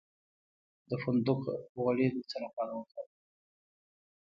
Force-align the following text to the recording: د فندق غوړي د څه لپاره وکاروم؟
د 0.89 0.91
فندق 1.03 1.41
غوړي 1.75 2.07
د 2.13 2.17
څه 2.29 2.37
لپاره 2.45 2.71
وکاروم؟ 2.75 3.09